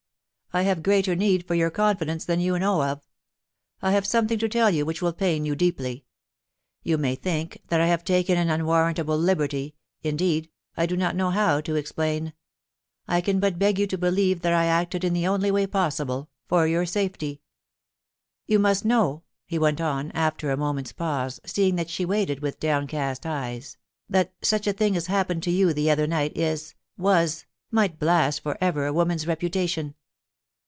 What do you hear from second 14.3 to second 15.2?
that I acted in